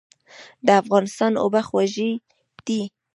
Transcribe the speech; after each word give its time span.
د 0.65 0.67
افغانستان 0.81 1.31
اوبه 1.43 1.61
خوږې 1.67 2.11
دي. 2.65 2.81